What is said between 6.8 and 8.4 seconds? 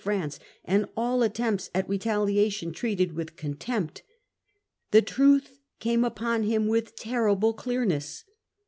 terrible clearness.